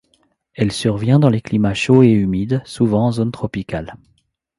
[0.55, 3.97] Elle survient dans les climats chauds et humides, souvent en zone tropicale.